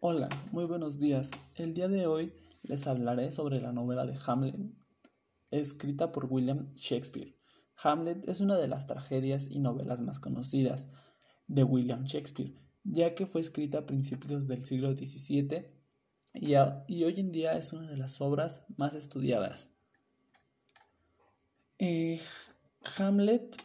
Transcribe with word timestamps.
Hola, 0.00 0.28
muy 0.52 0.64
buenos 0.64 1.00
días. 1.00 1.28
El 1.56 1.74
día 1.74 1.88
de 1.88 2.06
hoy 2.06 2.32
les 2.62 2.86
hablaré 2.86 3.32
sobre 3.32 3.60
la 3.60 3.72
novela 3.72 4.06
de 4.06 4.16
Hamlet, 4.24 4.54
escrita 5.50 6.12
por 6.12 6.26
William 6.26 6.72
Shakespeare. 6.76 7.36
Hamlet 7.82 8.28
es 8.28 8.38
una 8.38 8.56
de 8.58 8.68
las 8.68 8.86
tragedias 8.86 9.48
y 9.50 9.58
novelas 9.58 10.00
más 10.00 10.20
conocidas 10.20 10.86
de 11.48 11.64
William 11.64 12.04
Shakespeare, 12.04 12.54
ya 12.84 13.16
que 13.16 13.26
fue 13.26 13.40
escrita 13.40 13.78
a 13.78 13.86
principios 13.86 14.46
del 14.46 14.64
siglo 14.64 14.92
XVII 14.92 15.66
y, 16.32 16.54
hoy 16.54 17.14
en 17.18 17.32
día 17.32 17.58
es 17.58 17.72
una 17.72 17.90
de 17.90 17.96
las 17.96 18.20
obras 18.20 18.62
más 18.76 18.94
estudiadas. 18.94 19.70
Eh, 21.80 22.20
Hamlet 22.98 23.56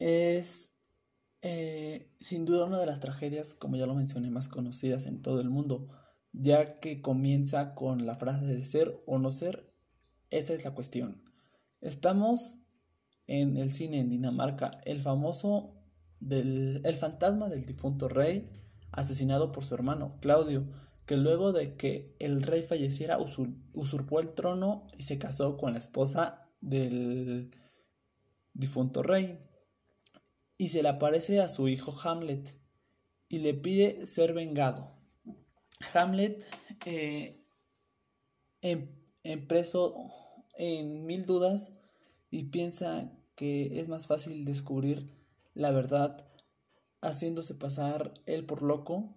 es 0.00 0.67
eh, 1.42 2.10
sin 2.20 2.44
duda 2.44 2.64
una 2.64 2.78
de 2.78 2.86
las 2.86 3.00
tragedias, 3.00 3.54
como 3.54 3.76
ya 3.76 3.86
lo 3.86 3.94
mencioné, 3.94 4.30
más 4.30 4.48
conocidas 4.48 5.06
en 5.06 5.22
todo 5.22 5.40
el 5.40 5.50
mundo, 5.50 5.88
ya 6.32 6.80
que 6.80 7.00
comienza 7.00 7.74
con 7.74 8.06
la 8.06 8.16
frase 8.16 8.46
de 8.46 8.64
ser 8.64 9.02
o 9.06 9.18
no 9.18 9.30
ser, 9.30 9.72
esa 10.30 10.54
es 10.54 10.64
la 10.64 10.74
cuestión. 10.74 11.22
Estamos 11.80 12.58
en 13.26 13.56
el 13.56 13.72
cine 13.72 14.00
en 14.00 14.10
Dinamarca, 14.10 14.80
el 14.84 15.00
famoso 15.00 15.74
del 16.20 16.80
el 16.84 16.96
fantasma 16.96 17.48
del 17.48 17.64
difunto 17.64 18.08
rey 18.08 18.48
asesinado 18.90 19.52
por 19.52 19.64
su 19.64 19.74
hermano 19.74 20.18
Claudio, 20.20 20.66
que 21.06 21.16
luego 21.16 21.52
de 21.52 21.76
que 21.76 22.16
el 22.18 22.42
rey 22.42 22.62
falleciera 22.62 23.18
usurpó 23.18 24.20
el 24.20 24.34
trono 24.34 24.86
y 24.96 25.02
se 25.02 25.18
casó 25.18 25.56
con 25.56 25.72
la 25.72 25.78
esposa 25.78 26.48
del 26.60 27.50
difunto 28.54 29.02
rey 29.02 29.38
y 30.58 30.68
se 30.68 30.82
le 30.82 30.88
aparece 30.90 31.40
a 31.40 31.48
su 31.48 31.68
hijo 31.68 31.94
Hamlet 32.02 32.58
y 33.28 33.38
le 33.38 33.54
pide 33.54 34.06
ser 34.06 34.34
vengado. 34.34 34.90
Hamlet, 35.94 36.44
eh, 36.84 37.44
preso 39.46 39.94
en 40.54 41.06
mil 41.06 41.24
dudas 41.24 41.70
y 42.30 42.44
piensa 42.44 43.12
que 43.36 43.80
es 43.80 43.88
más 43.88 44.08
fácil 44.08 44.44
descubrir 44.44 45.14
la 45.54 45.70
verdad 45.70 46.28
haciéndose 47.00 47.54
pasar 47.54 48.14
él 48.26 48.44
por 48.44 48.62
loco. 48.62 49.14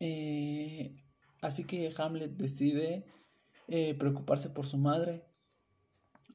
Eh, 0.00 0.96
así 1.42 1.64
que 1.64 1.92
Hamlet 1.98 2.32
decide 2.32 3.04
eh, 3.68 3.94
preocuparse 3.94 4.48
por 4.48 4.66
su 4.66 4.78
madre 4.78 5.24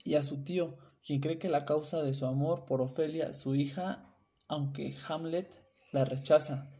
y 0.03 0.15
a 0.15 0.23
su 0.23 0.43
tío, 0.43 0.77
quien 1.05 1.21
cree 1.21 1.37
que 1.37 1.49
la 1.49 1.65
causa 1.65 2.01
de 2.01 2.13
su 2.13 2.25
amor 2.25 2.65
por 2.65 2.81
Ofelia, 2.81 3.33
su 3.33 3.53
hija, 3.53 4.17
aunque 4.47 4.95
Hamlet 5.07 5.63
la 5.91 6.03
rechaza, 6.03 6.71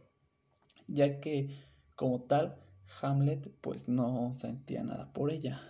ya 0.88 1.20
que 1.20 1.56
como 1.94 2.22
tal 2.22 2.60
Hamlet 3.00 3.54
pues 3.60 3.88
no 3.88 4.32
sentía 4.32 4.82
nada 4.82 5.12
por 5.12 5.30
ella. 5.30 5.62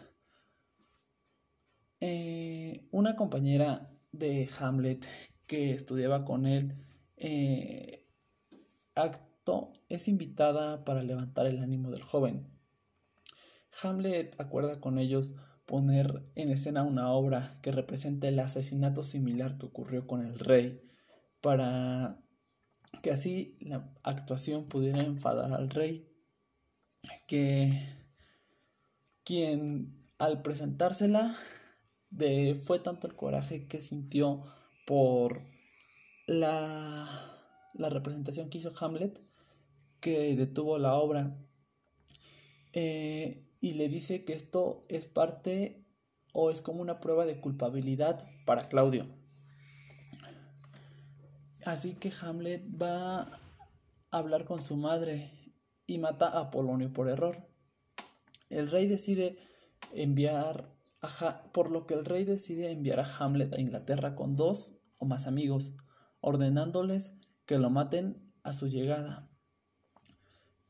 Eh, 2.00 2.88
una 2.92 3.14
compañera 3.14 3.90
de 4.12 4.48
Hamlet 4.58 5.04
que 5.46 5.72
estudiaba 5.72 6.24
con 6.24 6.46
él 6.46 6.82
eh, 7.18 8.06
acto 8.94 9.72
es 9.88 10.08
invitada 10.08 10.84
para 10.84 11.02
levantar 11.02 11.46
el 11.46 11.62
ánimo 11.62 11.90
del 11.90 12.02
joven. 12.02 12.46
Hamlet 13.82 14.40
acuerda 14.40 14.80
con 14.80 14.98
ellos 14.98 15.34
poner 15.66 16.24
en 16.34 16.50
escena 16.50 16.82
una 16.82 17.10
obra 17.10 17.58
que 17.62 17.72
represente 17.72 18.28
el 18.28 18.38
asesinato 18.38 19.02
similar 19.02 19.58
que 19.58 19.66
ocurrió 19.66 20.06
con 20.06 20.24
el 20.24 20.38
rey, 20.38 20.80
para 21.40 22.20
que 23.02 23.10
así 23.10 23.58
la 23.60 23.92
actuación 24.02 24.68
pudiera 24.68 25.02
enfadar 25.02 25.52
al 25.52 25.70
rey, 25.70 26.08
que 27.26 27.82
quien 29.24 30.02
al 30.18 30.42
presentársela 30.42 31.34
de, 32.10 32.54
fue 32.54 32.78
tanto 32.78 33.06
el 33.06 33.16
coraje 33.16 33.66
que 33.66 33.80
sintió 33.80 34.44
por 34.86 35.42
la, 36.26 37.06
la 37.74 37.90
representación 37.90 38.48
que 38.48 38.58
hizo 38.58 38.72
Hamlet 38.80 39.20
que 40.00 40.36
detuvo 40.36 40.78
la 40.78 40.94
obra. 40.94 41.36
Eh, 42.72 43.45
y 43.60 43.74
le 43.74 43.88
dice 43.88 44.24
que 44.24 44.32
esto 44.32 44.82
es 44.88 45.06
parte 45.06 45.84
o 46.32 46.50
es 46.50 46.60
como 46.60 46.82
una 46.82 47.00
prueba 47.00 47.26
de 47.26 47.40
culpabilidad 47.40 48.28
para 48.44 48.68
Claudio. 48.68 49.06
Así 51.64 51.94
que 51.94 52.12
Hamlet 52.22 52.62
va 52.80 53.22
a 53.22 53.40
hablar 54.10 54.44
con 54.44 54.60
su 54.60 54.76
madre 54.76 55.32
y 55.86 55.98
mata 55.98 56.28
a 56.28 56.40
Apolonio 56.40 56.92
por 56.92 57.08
error. 57.08 57.48
El 58.50 58.70
rey 58.70 58.86
decide 58.86 59.38
enviar 59.92 60.72
a 61.00 61.42
por 61.52 61.70
lo 61.70 61.86
que 61.86 61.94
el 61.94 62.04
rey 62.04 62.24
decide 62.24 62.70
enviar 62.70 63.00
a 63.00 63.16
Hamlet 63.18 63.52
a 63.52 63.60
Inglaterra 63.60 64.14
con 64.14 64.36
dos 64.36 64.78
o 64.98 65.06
más 65.06 65.26
amigos, 65.26 65.72
ordenándoles 66.20 67.16
que 67.46 67.58
lo 67.58 67.70
maten 67.70 68.32
a 68.42 68.52
su 68.52 68.68
llegada. 68.68 69.28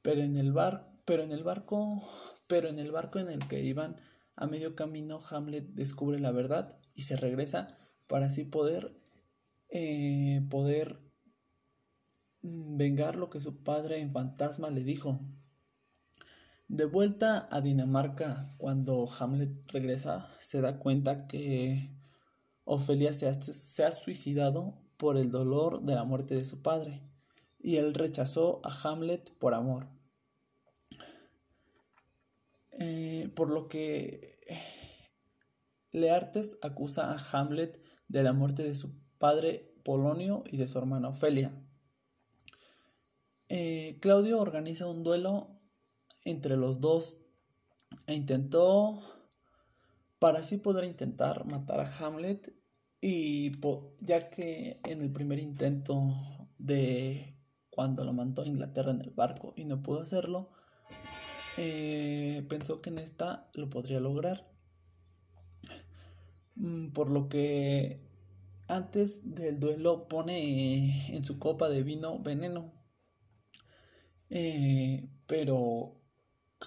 Pero 0.02 0.22
en 0.22 0.36
el 0.36 0.52
bar, 0.52 0.95
pero 1.06 1.22
en 1.22 1.32
el 1.32 1.42
barco 1.42 2.06
pero 2.46 2.68
en 2.68 2.78
el 2.78 2.92
barco 2.92 3.18
en 3.18 3.30
el 3.30 3.48
que 3.48 3.62
iban 3.62 3.96
a 4.34 4.46
medio 4.46 4.76
camino 4.76 5.20
Hamlet 5.30 5.64
descubre 5.72 6.18
la 6.18 6.32
verdad 6.32 6.78
y 6.92 7.02
se 7.02 7.16
regresa 7.16 7.78
para 8.06 8.26
así 8.26 8.44
poder 8.44 9.00
eh, 9.70 10.46
poder 10.50 11.00
vengar 12.42 13.16
lo 13.16 13.30
que 13.30 13.40
su 13.40 13.62
padre 13.62 14.00
en 14.00 14.12
fantasma 14.12 14.70
le 14.70 14.84
dijo. 14.84 15.20
De 16.68 16.84
vuelta 16.84 17.48
a 17.50 17.60
Dinamarca, 17.60 18.54
cuando 18.58 19.08
Hamlet 19.18 19.70
regresa, 19.70 20.28
se 20.40 20.60
da 20.60 20.78
cuenta 20.78 21.26
que 21.26 21.90
Ofelia 22.64 23.12
se 23.12 23.28
ha, 23.28 23.92
suicidado 23.92 24.82
por 24.96 25.16
el 25.16 25.30
dolor 25.30 25.82
de 25.82 25.94
la 25.94 26.04
muerte 26.04 26.34
de 26.34 26.44
su 26.44 26.62
padre, 26.62 27.02
y 27.60 27.76
él 27.76 27.94
rechazó 27.94 28.60
a 28.64 28.70
Hamlet 28.82 29.32
por 29.38 29.54
amor. 29.54 29.86
Eh, 32.78 33.30
por 33.34 33.50
lo 33.50 33.68
que 33.68 34.38
eh, 34.48 34.60
Leartes 35.92 36.58
acusa 36.62 37.12
a 37.12 37.16
Hamlet 37.32 37.82
de 38.08 38.22
la 38.22 38.34
muerte 38.34 38.62
de 38.62 38.74
su 38.74 38.94
padre 39.18 39.74
Polonio 39.82 40.44
y 40.50 40.58
de 40.58 40.68
su 40.68 40.78
hermana 40.78 41.08
Ofelia. 41.08 41.54
Eh, 43.48 43.98
Claudio 44.00 44.40
organiza 44.40 44.86
un 44.86 45.04
duelo 45.04 45.58
entre 46.24 46.56
los 46.56 46.80
dos 46.80 47.16
e 48.06 48.14
intentó, 48.14 49.00
para 50.18 50.40
así 50.40 50.58
poder 50.58 50.84
intentar 50.84 51.46
matar 51.46 51.80
a 51.80 51.96
Hamlet, 51.98 52.52
y 53.00 53.52
ya 54.00 54.28
que 54.28 54.80
en 54.84 55.00
el 55.00 55.12
primer 55.12 55.38
intento 55.38 56.12
de 56.58 57.38
cuando 57.70 58.04
lo 58.04 58.12
mandó 58.12 58.42
a 58.42 58.46
Inglaterra 58.46 58.90
en 58.90 59.00
el 59.00 59.10
barco 59.10 59.52
y 59.56 59.64
no 59.64 59.82
pudo 59.82 60.00
hacerlo, 60.00 60.50
eh, 61.56 62.44
pensó 62.48 62.80
que 62.80 62.90
en 62.90 62.98
esta 62.98 63.50
lo 63.54 63.70
podría 63.70 64.00
lograr. 64.00 64.50
Mm, 66.56 66.88
por 66.92 67.10
lo 67.10 67.28
que 67.28 68.00
antes 68.68 69.34
del 69.34 69.60
duelo 69.60 70.08
pone 70.08 71.14
en 71.14 71.24
su 71.24 71.38
copa 71.38 71.68
de 71.68 71.82
vino 71.82 72.18
veneno. 72.18 72.72
Eh, 74.30 75.08
pero 75.26 76.00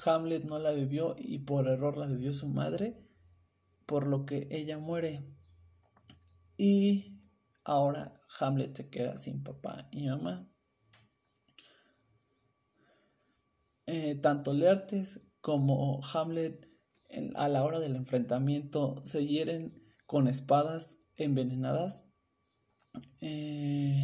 Hamlet 0.05 0.45
no 0.45 0.59
la 0.59 0.71
bebió 0.71 1.15
y 1.17 1.39
por 1.39 1.67
error 1.67 1.97
la 1.97 2.07
bebió 2.07 2.33
su 2.33 2.47
madre, 2.47 2.95
por 3.85 4.07
lo 4.07 4.25
que 4.25 4.47
ella 4.51 4.77
muere. 4.77 5.25
Y 6.57 7.19
ahora 7.63 8.13
Hamlet 8.39 8.75
se 8.75 8.89
queda 8.89 9.17
sin 9.17 9.43
papá 9.43 9.87
y 9.91 10.07
mamá. 10.07 10.49
Eh, 13.91 14.13
tanto 14.21 14.53
Leartes 14.53 15.19
como 15.41 15.99
Hamlet 16.13 16.69
a 17.33 17.49
la 17.49 17.63
hora 17.63 17.79
del 17.79 17.95
enfrentamiento 17.95 19.01
se 19.03 19.25
hieren 19.25 19.83
con 20.05 20.27
espadas 20.27 20.95
envenenadas. 21.17 22.03
Eh, 23.19 23.99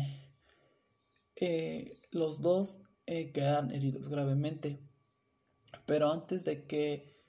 eh, 1.35 2.01
los 2.09 2.41
dos 2.41 2.81
quedan 3.05 3.69
heridos 3.69 4.09
gravemente. 4.09 4.79
Pero 5.85 6.11
antes 6.11 6.43
de 6.43 6.65
que 6.65 7.21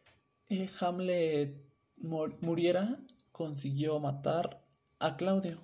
Hamlet 0.81 1.63
muriera, 1.99 3.05
consiguió 3.33 4.01
matar 4.01 4.67
a 4.99 5.19
Claudio. 5.19 5.61